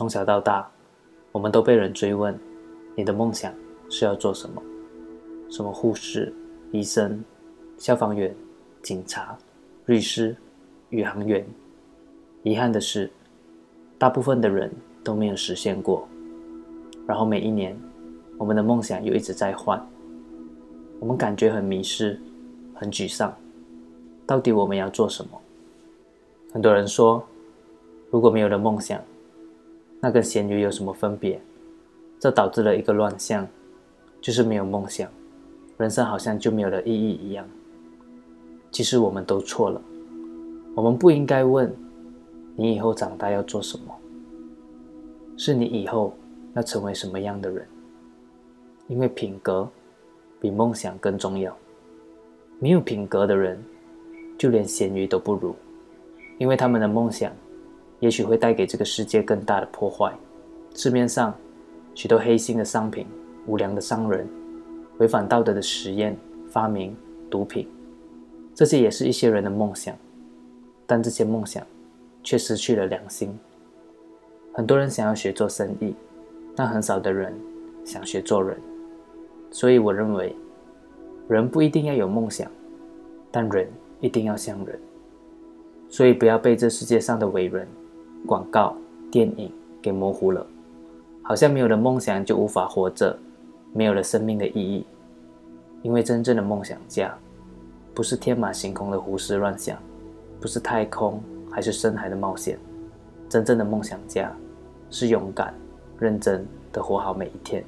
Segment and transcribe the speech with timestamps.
[0.00, 0.66] 从小到大，
[1.30, 2.34] 我们都被人追问：
[2.96, 3.52] 你的梦想
[3.90, 4.62] 是要做什么？
[5.50, 6.32] 什么护士、
[6.72, 7.22] 医生、
[7.76, 8.34] 消防员、
[8.82, 9.36] 警察、
[9.84, 10.34] 律师、
[10.88, 11.46] 宇航员？
[12.44, 13.10] 遗憾的是，
[13.98, 14.72] 大部分的人
[15.04, 16.08] 都没有实现过。
[17.06, 17.78] 然后每一年，
[18.38, 19.86] 我们的梦想又一直在换，
[20.98, 22.18] 我们感觉很迷失，
[22.74, 23.30] 很沮丧。
[24.26, 25.38] 到底我们要做什么？
[26.54, 27.22] 很多人说，
[28.10, 28.98] 如果没有了梦想，
[30.00, 31.40] 那跟咸鱼有什么分别？
[32.18, 33.46] 这导致了一个乱象，
[34.20, 35.10] 就是没有梦想，
[35.76, 37.46] 人生好像就没有了意义一样。
[38.70, 39.80] 其实我们都错了，
[40.74, 41.70] 我们不应该问
[42.56, 43.94] 你以后长大要做什么，
[45.36, 46.14] 是你以后
[46.54, 47.66] 要成为什么样的人。
[48.88, 49.68] 因为品格
[50.40, 51.56] 比梦想更重要。
[52.58, 53.62] 没有品格的人，
[54.36, 55.54] 就连咸鱼都不如，
[56.38, 57.32] 因为他们的梦想。
[58.00, 60.12] 也许会带给这个世界更大的破坏。
[60.74, 61.34] 市面上
[61.94, 63.06] 许多黑心的商品、
[63.46, 64.26] 无良的商人、
[64.98, 66.16] 违反道德的实验、
[66.48, 66.96] 发明、
[67.30, 67.68] 毒品，
[68.54, 69.94] 这些也是一些人的梦想，
[70.86, 71.66] 但这些梦想
[72.22, 73.38] 却失去了良心。
[74.52, 75.94] 很多人想要学做生意，
[76.56, 77.34] 但很少的人
[77.84, 78.56] 想学做人。
[79.50, 80.34] 所以我认为，
[81.28, 82.50] 人不一定要有梦想，
[83.30, 83.68] 但人
[84.00, 84.80] 一定要像人。
[85.88, 87.66] 所以不要被这世界上的伟人。
[88.26, 88.74] 广告、
[89.10, 89.50] 电影
[89.82, 90.46] 给模糊了，
[91.22, 93.18] 好像没有了梦想就无法活着，
[93.72, 94.86] 没有了生命的意义。
[95.82, 97.16] 因为真正的梦想家，
[97.94, 99.78] 不是天马行空的胡思乱想，
[100.40, 102.58] 不是太空还是深海的冒险。
[103.28, 104.30] 真正的梦想家，
[104.90, 105.54] 是勇敢、
[105.98, 107.64] 认真的活好每一天。